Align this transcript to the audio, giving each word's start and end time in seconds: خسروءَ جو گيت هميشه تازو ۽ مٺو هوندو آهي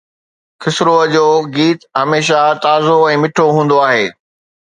خسروءَ 0.61 1.03
جو 1.15 1.25
گيت 1.57 1.79
هميشه 2.01 2.41
تازو 2.63 2.95
۽ 3.13 3.15
مٺو 3.25 3.45
هوندو 3.59 3.77
آهي 3.91 4.05